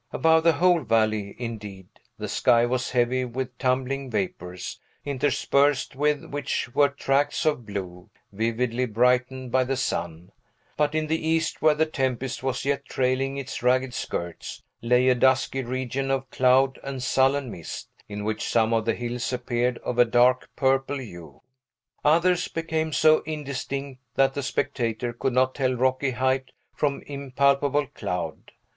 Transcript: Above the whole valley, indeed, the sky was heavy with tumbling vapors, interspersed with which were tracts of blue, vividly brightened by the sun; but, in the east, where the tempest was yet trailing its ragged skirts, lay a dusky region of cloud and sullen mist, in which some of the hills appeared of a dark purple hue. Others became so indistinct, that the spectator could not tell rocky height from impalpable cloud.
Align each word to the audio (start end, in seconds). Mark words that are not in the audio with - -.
Above 0.11 0.43
the 0.43 0.53
whole 0.53 0.81
valley, 0.81 1.35
indeed, 1.37 1.87
the 2.17 2.27
sky 2.27 2.65
was 2.65 2.89
heavy 2.89 3.23
with 3.23 3.55
tumbling 3.59 4.09
vapors, 4.09 4.79
interspersed 5.05 5.95
with 5.95 6.25
which 6.31 6.73
were 6.73 6.89
tracts 6.89 7.45
of 7.45 7.67
blue, 7.67 8.09
vividly 8.31 8.87
brightened 8.87 9.51
by 9.51 9.63
the 9.63 9.77
sun; 9.77 10.31
but, 10.75 10.95
in 10.95 11.05
the 11.05 11.23
east, 11.27 11.61
where 11.61 11.75
the 11.75 11.85
tempest 11.85 12.41
was 12.41 12.65
yet 12.65 12.83
trailing 12.85 13.37
its 13.37 13.61
ragged 13.61 13.93
skirts, 13.93 14.63
lay 14.81 15.07
a 15.07 15.13
dusky 15.13 15.61
region 15.61 16.09
of 16.09 16.27
cloud 16.31 16.79
and 16.83 17.03
sullen 17.03 17.51
mist, 17.51 17.87
in 18.09 18.23
which 18.23 18.49
some 18.49 18.73
of 18.73 18.85
the 18.85 18.95
hills 18.95 19.31
appeared 19.31 19.77
of 19.83 19.99
a 19.99 20.03
dark 20.03 20.49
purple 20.55 20.97
hue. 20.97 21.43
Others 22.03 22.47
became 22.47 22.91
so 22.91 23.19
indistinct, 23.27 24.01
that 24.15 24.33
the 24.33 24.41
spectator 24.41 25.13
could 25.13 25.33
not 25.33 25.53
tell 25.53 25.75
rocky 25.75 26.09
height 26.09 26.53
from 26.73 27.03
impalpable 27.05 27.85
cloud. 27.85 28.51